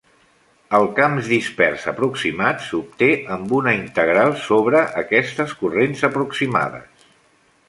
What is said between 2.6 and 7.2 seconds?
s'obté amb una integral sobre aquestes corrents aproximades.